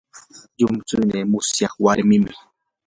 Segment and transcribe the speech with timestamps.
[0.59, 2.25] llumtsuynii musyaq warmin.